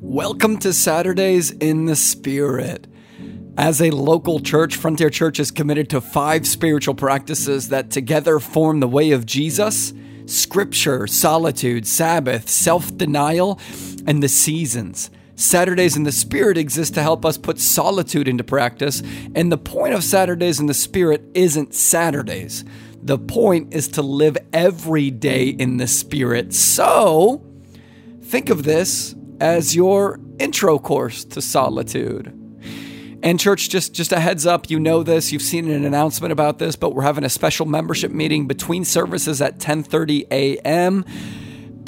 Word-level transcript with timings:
Welcome 0.00 0.58
to 0.58 0.72
Saturdays 0.72 1.50
in 1.50 1.86
the 1.86 1.96
Spirit. 1.96 2.86
As 3.56 3.80
a 3.80 3.90
local 3.90 4.40
church, 4.40 4.76
Frontier 4.76 5.10
Church 5.10 5.40
is 5.40 5.50
committed 5.50 5.88
to 5.90 6.00
five 6.00 6.46
spiritual 6.46 6.94
practices 6.94 7.68
that 7.70 7.90
together 7.90 8.38
form 8.38 8.80
the 8.80 8.88
way 8.88 9.12
of 9.12 9.26
Jesus 9.26 9.92
scripture, 10.26 11.06
solitude, 11.06 11.86
Sabbath, 11.86 12.48
self 12.48 12.96
denial, 12.96 13.58
and 14.06 14.22
the 14.22 14.28
seasons. 14.28 15.10
Saturdays 15.36 15.96
in 15.96 16.04
the 16.04 16.12
Spirit 16.12 16.56
exist 16.56 16.94
to 16.94 17.02
help 17.02 17.24
us 17.24 17.36
put 17.36 17.58
solitude 17.58 18.28
into 18.28 18.44
practice, 18.44 19.02
and 19.34 19.50
the 19.50 19.58
point 19.58 19.94
of 19.94 20.04
Saturdays 20.04 20.60
in 20.60 20.66
the 20.66 20.74
Spirit 20.74 21.24
isn't 21.34 21.74
Saturdays. 21.74 22.64
The 23.04 23.18
point 23.18 23.74
is 23.74 23.88
to 23.88 24.02
live 24.02 24.38
every 24.54 25.10
day 25.10 25.48
in 25.48 25.76
the 25.76 25.86
Spirit. 25.86 26.54
So, 26.54 27.44
think 28.22 28.48
of 28.48 28.62
this 28.62 29.14
as 29.40 29.76
your 29.76 30.18
intro 30.38 30.78
course 30.78 31.22
to 31.26 31.42
solitude. 31.42 32.32
And 33.22 33.38
church, 33.38 33.68
just 33.68 33.92
just 33.92 34.12
a 34.12 34.20
heads 34.20 34.46
up, 34.46 34.70
you 34.70 34.80
know 34.80 35.02
this, 35.02 35.32
you've 35.32 35.42
seen 35.42 35.70
an 35.70 35.84
announcement 35.84 36.32
about 36.32 36.58
this, 36.58 36.76
but 36.76 36.94
we're 36.94 37.02
having 37.02 37.24
a 37.24 37.28
special 37.28 37.66
membership 37.66 38.10
meeting 38.10 38.46
between 38.46 38.86
services 38.86 39.42
at 39.42 39.58
10:30 39.58 40.26
a.m. 40.30 41.04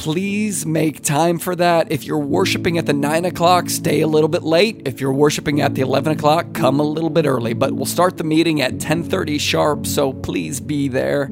Please 0.07 0.65
make 0.65 1.03
time 1.03 1.37
for 1.37 1.57
that. 1.57 1.91
If 1.91 2.05
you're 2.05 2.21
worshiping 2.21 2.79
at 2.79 2.87
the 2.87 2.93
9 2.93 3.25
o'clock, 3.25 3.69
stay 3.69 4.03
a 4.03 4.07
little 4.07 4.29
bit 4.29 4.45
late. 4.45 4.83
If 4.85 5.01
you're 5.01 5.13
worshiping 5.13 5.61
at 5.61 5.75
the 5.75 5.81
11 5.81 6.13
o'clock, 6.13 6.53
come 6.55 6.79
a 6.79 6.85
little 6.85 7.11
bit 7.11 7.27
early. 7.27 7.55
But 7.55 7.73
we'll 7.73 7.87
start 7.87 8.17
the 8.17 8.23
meeting 8.23 8.61
at 8.61 8.75
10:30 8.79 9.41
sharp, 9.41 9.85
so 9.85 10.13
please 10.13 10.61
be 10.61 10.87
there. 10.87 11.29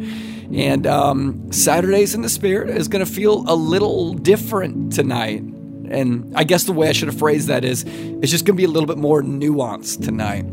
And 0.53 0.89
um, 0.89 1.53
Saturdays 1.53 2.17
in 2.17 2.23
the 2.23 2.29
Spirit 2.29 2.69
is 2.69 2.89
going 2.89 3.07
to 3.07 3.11
feel 3.11 3.45
a 3.47 3.55
little 3.55 4.13
different 4.13 4.93
tonight. 4.93 5.45
And 5.91 6.33
I 6.37 6.45
guess 6.45 6.65
the 6.65 6.73
way 6.73 6.89
I 6.89 6.93
should 6.93 7.09
have 7.09 7.19
phrased 7.19 7.49
that 7.49 7.65
is 7.65 7.85
it's 7.85 8.31
just 8.31 8.45
going 8.45 8.57
to 8.57 8.61
be 8.61 8.65
a 8.65 8.69
little 8.69 8.87
bit 8.87 8.99
more 8.99 9.23
nuanced 9.23 10.05
tonight. 10.05 10.45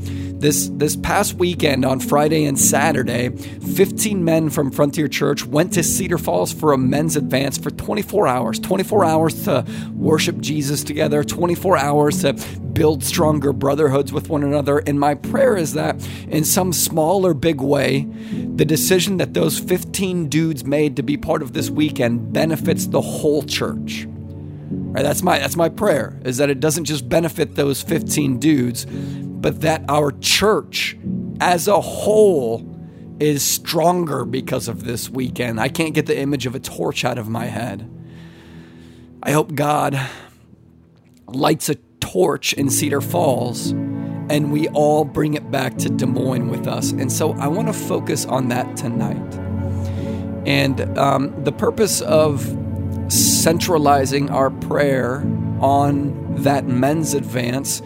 This 0.42 0.70
this 0.74 0.96
past 0.96 1.36
weekend 1.36 1.86
on 1.86 2.00
Friday 2.00 2.46
and 2.46 2.60
Saturday, 2.60 3.30
15 3.30 4.24
men 4.24 4.50
from 4.50 4.72
Frontier 4.72 5.08
Church 5.08 5.46
went 5.46 5.74
to 5.74 5.84
Cedar 5.84 6.18
Falls 6.18 6.52
for 6.52 6.74
a 6.74 6.78
men's 6.78 7.16
advance 7.16 7.58
for 7.58 7.70
24 7.70 8.28
hours. 8.28 8.60
24 8.60 9.06
hours 9.06 9.44
to 9.44 9.66
worship 9.96 10.40
Jesus 10.40 10.84
together, 10.84 11.24
24 11.24 11.78
hours 11.78 12.22
to 12.22 12.34
build 12.74 13.04
stronger 13.04 13.54
brotherhoods 13.54 14.12
with 14.12 14.30
one 14.30 14.44
another. 14.44 14.80
And 14.80 15.00
my 15.00 15.16
prayer 15.16 15.56
is 15.56 15.74
that 15.74 15.96
in 16.28 16.44
some 16.44 16.74
small 16.74 17.26
or 17.26 17.34
big 17.34 17.62
way, 17.62 18.08
the 18.56 18.66
decision 18.66 19.18
that 19.18 19.34
those 19.34 19.60
15 19.60 20.30
dudes 20.30 20.66
made 20.66 20.96
to 20.96 21.04
be 21.04 21.18
part 21.18 21.42
of 21.42 21.54
this 21.54 21.70
weekend 21.70 22.34
benefits 22.34 22.88
the 22.88 23.02
whole 23.02 23.44
church. 23.44 24.08
Right, 24.72 25.04
that's 25.04 25.22
my 25.22 25.40
that's 25.40 25.56
my 25.56 25.70
prayer 25.70 26.20
is 26.24 26.38
that 26.38 26.50
it 26.50 26.60
doesn't 26.60 26.86
just 26.86 27.08
benefit 27.10 27.56
those 27.56 27.82
15 27.82 28.40
dudes, 28.40 28.86
but 28.86 29.62
that 29.62 29.84
our 29.90 30.12
church 30.12 30.98
as 31.40 31.68
a 31.68 31.82
whole 31.82 32.68
is 33.20 33.44
stronger 33.44 34.26
because 34.26 34.68
of 34.68 34.84
this 34.84 35.10
weekend. 35.10 35.60
I 35.60 35.70
can't 35.70 35.94
get 35.94 36.06
the 36.06 36.18
image 36.18 36.46
of 36.46 36.56
a 36.56 36.60
torch 36.60 37.06
out 37.06 37.18
of 37.18 37.30
my 37.30 37.46
head. 37.46 37.90
I 39.22 39.32
hope 39.32 39.54
God 39.56 40.00
lights 41.28 41.70
a 41.70 41.76
torch 42.00 42.54
in 42.54 42.70
Cedar 42.70 43.02
Falls 43.02 43.72
and 44.32 44.52
we 44.52 44.68
all 44.70 45.04
bring 45.04 45.34
it 45.34 45.52
back 45.52 45.78
to 45.80 45.90
Des 45.90 46.06
Moines 46.06 46.48
with 46.48 46.66
us. 46.66 46.92
And 46.92 47.12
so 47.12 47.34
I 47.34 47.48
want 47.48 47.68
to 47.68 47.74
focus 47.74 48.26
on 48.26 48.48
that 48.48 48.78
tonight. 48.78 49.36
And 50.48 50.98
um, 50.98 51.44
the 51.44 51.52
purpose 51.52 52.02
of 52.02 52.46
centralizing 53.44 54.30
our 54.30 54.50
prayer 54.50 55.22
on 55.60 56.36
that 56.36 56.66
men's 56.68 57.14
advance 57.14 57.82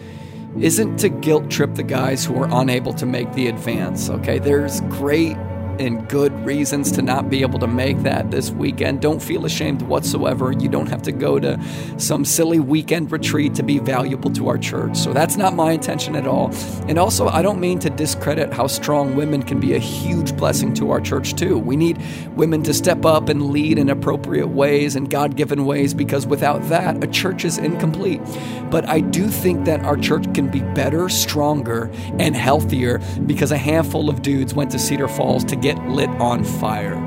isn't 0.59 0.97
to 0.97 1.09
guilt 1.09 1.49
trip 1.49 1.75
the 1.75 1.83
guys 1.83 2.25
who 2.25 2.35
are 2.41 2.49
unable 2.61 2.93
to 2.93 3.05
make 3.05 3.31
the 3.33 3.47
advance. 3.47 4.09
Okay, 4.09 4.39
there's 4.39 4.81
great 4.81 5.38
and 5.80 6.08
good 6.09 6.34
reasons 6.46 6.91
to 6.94 7.02
not 7.02 7.30
be 7.30 7.41
able 7.41 7.59
to 7.59 7.68
make 7.68 8.00
that 8.03 8.31
this 8.31 8.52
weekend. 8.52 9.02
Don't 9.02 9.22
feel 9.22 9.46
ashamed 9.46 9.81
whatsoever. 9.84 10.52
You 10.52 10.69
don't 10.69 10.88
have 10.88 11.02
to 11.03 11.12
go 11.12 11.40
to 11.40 11.59
some 11.97 12.25
silly 12.25 12.59
weekend 12.59 13.12
retreat 13.12 13.56
to 13.56 13.63
be 13.63 13.80
valuable 13.80 14.31
to 14.31 14.47
our 14.47 14.58
church. 14.58 14.97
So 14.97 15.13
that's 15.13 15.38
not 15.38 15.53
my 15.53 15.72
intention 15.74 16.16
at 16.16 16.28
all. 16.28 16.52
And 16.88 16.97
also, 16.97 17.28
I 17.28 17.41
don't 17.41 17.59
mean 17.59 17.80
to 17.80 17.90
discredit 17.90 18.53
how 18.53 18.68
strong 18.68 19.16
women 19.16 19.44
can 19.44 19.59
be 19.59 19.74
a 19.74 19.80
huge 19.80 20.36
blessing 20.36 20.74
to 20.75 20.91
our 20.91 21.02
church, 21.02 21.36
too. 21.36 21.58
We 21.58 21.75
need 21.75 22.02
women 22.36 22.63
to 22.63 22.74
step 22.74 23.06
up 23.06 23.30
and 23.30 23.52
lead 23.52 23.78
in 23.78 23.90
appropriate 23.90 24.47
ways 24.47 24.96
and 24.96 25.09
God 25.09 25.36
given 25.36 25.66
ways 25.66 25.94
because 25.94 26.25
without 26.28 26.62
that, 26.69 27.03
a 27.03 27.07
church 27.07 27.46
is 27.46 27.57
incomplete. 27.57 28.22
But 28.69 28.88
I 28.90 29.00
do 29.00 29.28
think 29.28 29.66
that 29.66 29.81
our 29.81 29.97
church 29.97 30.34
can 30.34 30.50
be 30.50 30.62
better, 30.62 31.09
stronger, 31.09 31.92
and 32.19 32.36
healthier 32.36 33.00
because 33.25 33.52
a 33.52 33.57
handful 33.57 34.09
of 34.09 34.22
dudes 34.22 34.53
went 34.53 34.72
to 34.72 34.80
Cedar 34.80 35.07
Falls 35.07 35.44
to 35.46 35.56
get 35.65 35.83
lit 35.87 36.11
on 36.21 36.43
fire. 36.43 37.01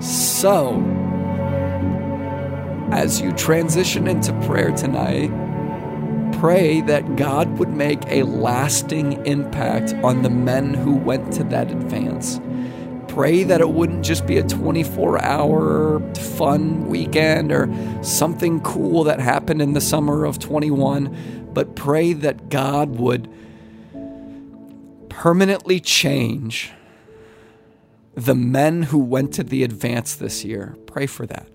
So, 0.00 0.80
as 2.92 3.20
you 3.20 3.32
transition 3.32 4.06
into 4.06 4.32
prayer 4.46 4.70
tonight, 4.70 5.32
pray 6.38 6.80
that 6.82 7.16
God 7.16 7.58
would 7.58 7.70
make 7.70 7.98
a 8.06 8.22
lasting 8.22 9.26
impact 9.26 9.94
on 10.04 10.22
the 10.22 10.30
men 10.30 10.74
who 10.74 10.94
went 10.94 11.32
to 11.32 11.44
that 11.44 11.72
advance. 11.72 12.40
Pray 13.08 13.42
that 13.42 13.60
it 13.60 13.70
wouldn't 13.70 14.04
just 14.04 14.28
be 14.28 14.38
a 14.38 14.44
24 14.44 15.20
hour 15.24 15.98
fun 16.14 16.86
weekend 16.86 17.50
or 17.50 17.68
something 18.04 18.60
cool 18.60 19.02
that 19.02 19.18
happened 19.18 19.60
in 19.60 19.72
the 19.72 19.80
summer 19.80 20.24
of 20.24 20.38
21, 20.38 21.50
but 21.52 21.74
pray 21.74 22.12
that 22.12 22.48
God 22.48 22.90
would 22.90 23.28
permanently 25.08 25.80
change 25.80 26.70
the 28.18 28.34
men 28.34 28.82
who 28.82 28.98
went 28.98 29.32
to 29.32 29.44
the 29.44 29.62
advance 29.62 30.16
this 30.16 30.44
year. 30.44 30.76
Pray 30.86 31.06
for 31.06 31.24
that. 31.26 31.48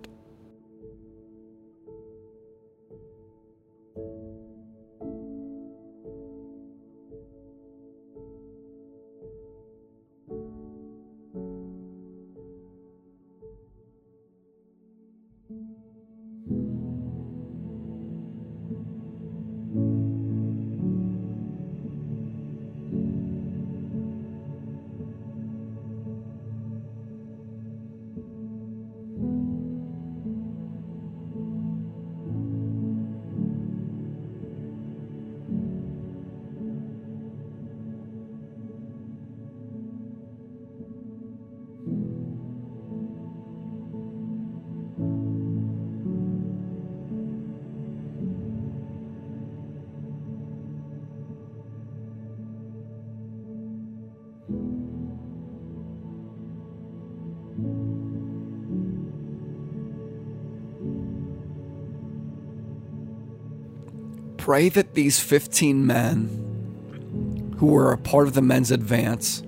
Pray 64.43 64.67
that 64.67 64.93
these 64.93 65.21
15 65.21 65.87
men 65.87 67.55
who 67.59 67.67
were 67.67 67.93
a 67.93 67.97
part 67.97 68.27
of 68.27 68.33
the 68.33 68.41
men's 68.41 68.71
advance 68.71 69.41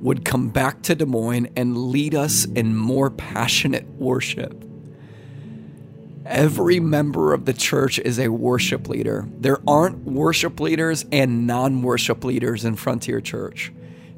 would 0.00 0.24
come 0.24 0.48
back 0.48 0.80
to 0.80 0.94
Des 0.94 1.04
Moines 1.04 1.50
and 1.54 1.76
lead 1.76 2.14
us 2.14 2.46
in 2.46 2.74
more 2.74 3.10
passionate 3.10 3.86
worship. 3.98 4.64
Every 6.24 6.80
member 6.80 7.34
of 7.34 7.44
the 7.44 7.52
church 7.52 7.98
is 7.98 8.18
a 8.18 8.28
worship 8.28 8.88
leader. 8.88 9.28
There 9.36 9.58
aren't 9.68 9.98
worship 10.06 10.60
leaders 10.60 11.04
and 11.12 11.46
non 11.46 11.82
worship 11.82 12.24
leaders 12.24 12.64
in 12.64 12.76
Frontier 12.76 13.20
Church. 13.20 13.70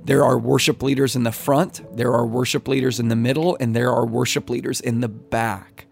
There 0.04 0.22
are 0.22 0.38
worship 0.38 0.80
leaders 0.80 1.16
in 1.16 1.24
the 1.24 1.32
front, 1.32 1.80
there 1.96 2.12
are 2.12 2.24
worship 2.24 2.68
leaders 2.68 3.00
in 3.00 3.08
the 3.08 3.16
middle, 3.16 3.56
and 3.58 3.74
there 3.74 3.90
are 3.90 4.06
worship 4.06 4.48
leaders 4.48 4.80
in 4.80 5.00
the 5.00 5.08
back. 5.08 5.86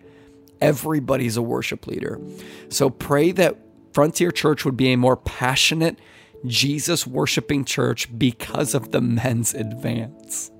Everybody's 0.60 1.36
a 1.36 1.42
worship 1.42 1.88
leader. 1.88 2.20
So 2.68 2.88
pray 2.88 3.32
that 3.32 3.58
Frontier 3.92 4.30
Church 4.30 4.64
would 4.64 4.76
be 4.76 4.92
a 4.92 4.96
more 4.96 5.16
passionate, 5.16 5.98
Jesus 6.46 7.06
worshiping 7.06 7.64
church 7.64 8.16
because 8.16 8.74
of 8.74 8.92
the 8.92 9.00
men's 9.00 9.54
advance. 9.54 10.51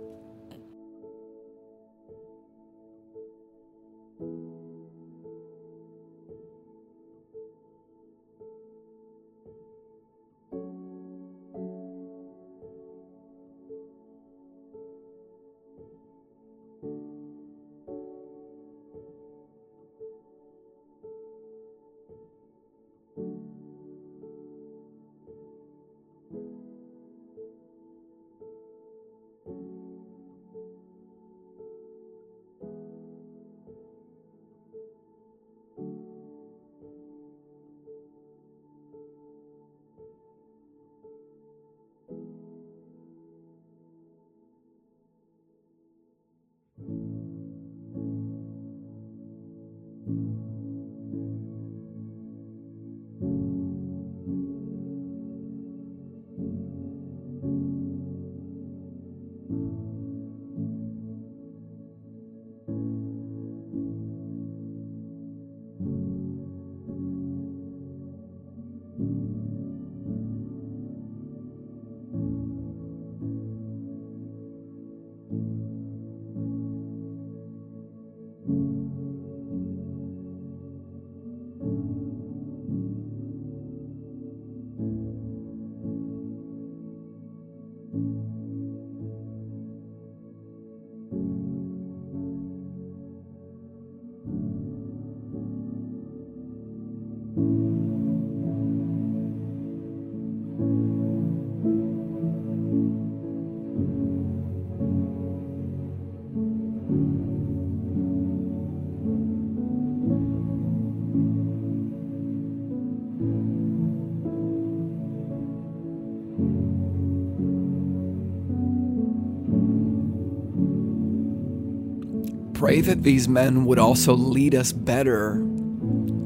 Pray 122.63 122.81
that 122.81 123.03
these 123.03 123.27
men 123.27 123.65
would 123.65 123.81
also 123.81 124.15
lead 124.15 124.55
us 124.55 124.71
better 124.71 125.33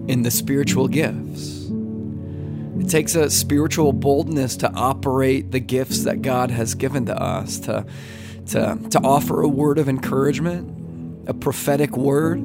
in 0.06 0.20
the 0.22 0.30
spiritual 0.30 0.86
gifts. 0.86 1.70
It 2.78 2.90
takes 2.90 3.14
a 3.14 3.30
spiritual 3.30 3.94
boldness 3.94 4.54
to 4.58 4.70
operate 4.74 5.50
the 5.50 5.60
gifts 5.60 6.04
that 6.04 6.20
God 6.20 6.50
has 6.50 6.74
given 6.74 7.06
to 7.06 7.18
us, 7.18 7.58
to, 7.60 7.86
to, 8.48 8.78
to 8.90 9.00
offer 9.02 9.40
a 9.40 9.48
word 9.48 9.78
of 9.78 9.88
encouragement, 9.88 11.26
a 11.26 11.32
prophetic 11.32 11.96
word, 11.96 12.40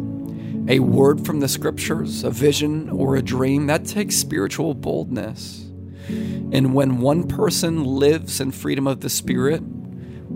a 0.70 0.80
word 0.80 1.26
from 1.26 1.42
the 1.42 1.50
scriptures, 1.50 2.24
a 2.24 2.32
vision, 2.32 2.90
or 2.92 3.18
a 3.18 3.22
dream. 3.22 3.68
That 3.68 3.84
takes 3.84 4.16
spiritual 4.16 4.74
boldness. 4.74 5.66
And 6.08 6.74
when 6.74 7.00
one 7.00 7.28
person 7.28 7.84
lives 7.84 8.40
in 8.40 8.54
freedom 8.54 8.88
of 8.88 9.02
the 9.02 9.10
Spirit, 9.10 9.62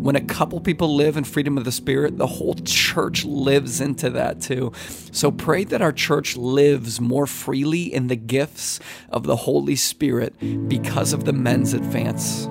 when 0.02 0.16
a 0.16 0.22
couple 0.22 0.60
people 0.60 0.96
live 0.96 1.18
in 1.18 1.24
freedom 1.24 1.58
of 1.58 1.64
the 1.64 1.72
Spirit, 1.72 2.18
the 2.18 2.28
whole 2.28 2.56
church 2.56 3.26
lives 3.26 3.82
into 3.82 4.10
that 4.12 4.42
too. 4.42 4.72
So 5.12 5.32
pray 5.32 5.64
that 5.66 5.82
our 5.82 5.92
church 5.92 6.38
lives 6.38 7.02
more 7.02 7.28
freely 7.28 7.94
in 7.94 8.08
the 8.08 8.16
gifts 8.16 8.80
of 9.10 9.24
the 9.24 9.36
Holy 9.36 9.76
Spirit 9.76 10.36
because 10.68 11.14
of 11.14 11.26
the 11.26 11.34
men's 11.34 11.74
advance. 11.74 12.48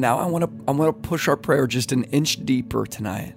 Now 0.00 0.18
I 0.18 0.26
want 0.26 0.44
to 0.44 0.64
I 0.66 0.72
want 0.72 1.02
to 1.02 1.08
push 1.08 1.28
our 1.28 1.36
prayer 1.36 1.66
just 1.66 1.92
an 1.92 2.04
inch 2.04 2.44
deeper 2.44 2.86
tonight. 2.86 3.34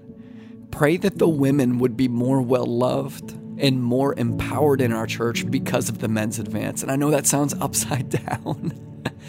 Pray 0.72 0.98
that 0.98 1.18
the 1.18 1.28
women 1.28 1.80
would 1.80 1.98
be 1.98 2.08
more 2.08 2.42
well 2.42 2.66
loved 2.66 3.38
and 3.58 3.84
more 3.84 4.18
empowered 4.18 4.82
in 4.82 4.92
our 4.92 5.06
church 5.06 5.50
because 5.50 5.90
of 5.90 6.00
the 6.00 6.08
men's 6.08 6.40
advance. 6.40 6.82
And 6.82 6.92
I 6.92 6.96
know 6.96 7.12
that 7.12 7.28
sounds 7.28 7.54
upside 7.62 8.10
down. 8.10 8.74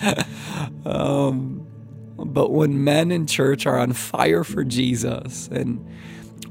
um, 0.86 1.66
but 2.16 2.50
when 2.50 2.84
men 2.84 3.10
in 3.10 3.26
church 3.26 3.66
are 3.66 3.78
on 3.78 3.92
fire 3.92 4.44
for 4.44 4.64
Jesus 4.64 5.48
and 5.48 5.86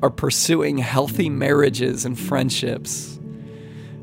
are 0.01 0.09
pursuing 0.09 0.77
healthy 0.77 1.29
marriages 1.29 2.05
and 2.05 2.19
friendships, 2.19 3.19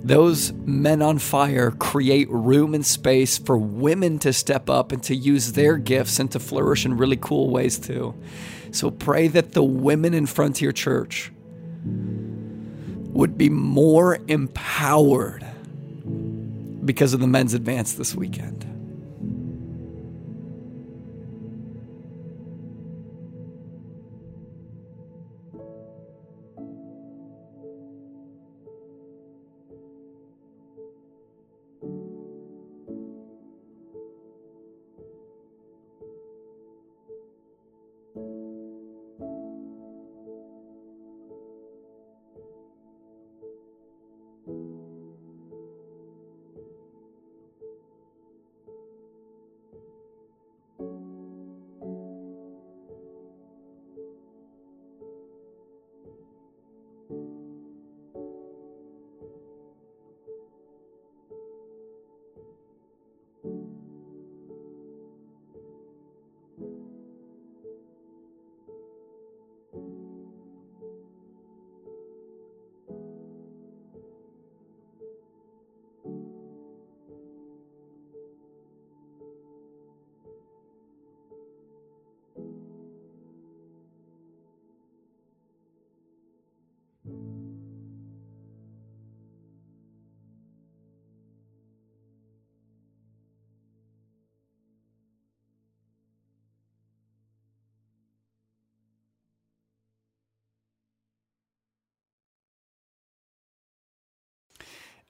those 0.08 0.52
men 0.52 1.02
on 1.02 1.18
fire 1.18 1.70
create 1.70 2.28
room 2.30 2.74
and 2.74 2.84
space 2.84 3.36
for 3.38 3.58
women 3.58 4.18
to 4.20 4.32
step 4.32 4.70
up 4.70 4.90
and 4.90 5.02
to 5.02 5.14
use 5.14 5.52
their 5.52 5.76
gifts 5.76 6.18
and 6.18 6.30
to 6.32 6.40
flourish 6.40 6.84
in 6.86 6.96
really 6.96 7.16
cool 7.16 7.50
ways 7.50 7.78
too. 7.78 8.14
So 8.70 8.90
pray 8.90 9.28
that 9.28 9.52
the 9.52 9.62
women 9.62 10.14
in 10.14 10.26
Frontier 10.26 10.72
Church 10.72 11.30
would 11.84 13.38
be 13.38 13.48
more 13.48 14.18
empowered 14.28 15.46
because 16.84 17.12
of 17.14 17.20
the 17.20 17.26
men's 17.26 17.54
advance 17.54 17.94
this 17.94 18.14
weekend. 18.14 18.67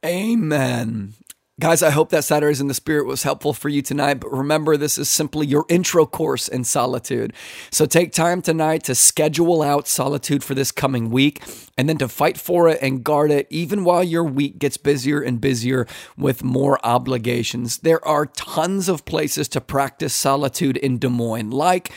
Amen. 0.05 1.15
Guys, 1.61 1.83
I 1.83 1.91
hope 1.91 2.11
that 2.11 2.23
Saturdays 2.23 2.61
in 2.61 2.69
the 2.69 2.75
Spirit 2.75 3.05
was 3.05 3.25
helpful 3.25 3.53
for 3.53 3.69
you 3.69 3.83
tonight. 3.83 4.21
But 4.21 4.31
remember, 4.31 4.77
this 4.77 4.97
is 4.97 5.09
simply 5.09 5.45
your 5.45 5.65
intro 5.69 6.07
course 6.07 6.47
in 6.47 6.63
solitude. 6.63 7.33
So 7.73 7.85
take 7.85 8.13
time 8.13 8.43
tonight 8.43 8.85
to 8.85 8.95
schedule 8.95 9.61
out 9.61 9.89
solitude 9.89 10.45
for 10.45 10.55
this 10.55 10.71
coming 10.71 11.11
week 11.11 11.43
and 11.77 11.89
then 11.89 11.99
to 11.99 12.07
fight 12.07 12.39
for 12.39 12.69
it 12.69 12.79
and 12.81 13.03
guard 13.03 13.33
it, 13.33 13.49
even 13.51 13.83
while 13.83 14.05
your 14.05 14.23
week 14.23 14.61
gets 14.61 14.77
busier 14.77 15.21
and 15.21 15.41
busier 15.41 15.85
with 16.17 16.45
more 16.45 16.79
obligations. 16.87 17.79
There 17.79 18.07
are 18.07 18.27
tons 18.27 18.89
of 18.89 19.05
places 19.05 19.49
to 19.49 19.61
practice 19.61 20.15
solitude 20.15 20.77
in 20.77 20.99
Des 20.99 21.09
Moines, 21.09 21.51
like 21.51 21.91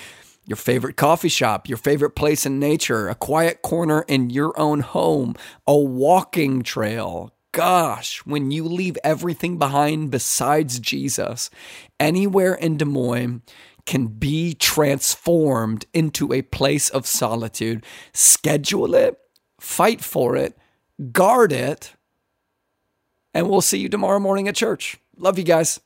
your 0.47 0.57
favorite 0.57 0.97
coffee 0.97 1.29
shop, 1.29 1.69
your 1.69 1.77
favorite 1.77 2.15
place 2.15 2.47
in 2.47 2.57
nature, 2.57 3.09
a 3.09 3.13
quiet 3.13 3.61
corner 3.61 4.05
in 4.07 4.31
your 4.31 4.59
own 4.59 4.79
home, 4.79 5.35
a 5.67 5.77
walking 5.77 6.63
trail 6.63 7.31
gosh, 7.51 8.19
when 8.25 8.51
you 8.51 8.63
leave 8.63 8.97
everything 9.03 9.57
behind 9.57 10.11
besides 10.11 10.79
Jesus, 10.79 11.49
anywhere 11.99 12.53
in 12.53 12.77
Des 12.77 12.85
Moines 12.85 13.41
can 13.85 14.07
be 14.07 14.53
transformed 14.53 15.85
into 15.93 16.31
a 16.31 16.41
place 16.41 16.89
of 16.89 17.07
solitude. 17.07 17.85
Schedule 18.13 18.95
it, 18.95 19.17
fight 19.59 20.03
for 20.03 20.35
it, 20.35 20.57
guard 21.11 21.51
it, 21.51 21.93
and 23.33 23.49
we'll 23.49 23.61
see 23.61 23.79
you 23.79 23.89
tomorrow 23.89 24.19
morning 24.19 24.47
at 24.47 24.55
church. 24.55 24.97
Love 25.17 25.37
you 25.37 25.43
guys. 25.43 25.79